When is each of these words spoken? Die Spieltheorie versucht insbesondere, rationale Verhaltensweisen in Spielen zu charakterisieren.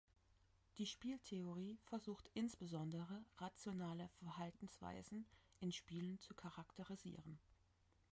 Die 0.79 0.87
Spieltheorie 0.87 1.77
versucht 1.83 2.31
insbesondere, 2.33 3.23
rationale 3.37 4.09
Verhaltensweisen 4.17 5.27
in 5.59 5.71
Spielen 5.71 6.17
zu 6.19 6.33
charakterisieren. 6.33 7.37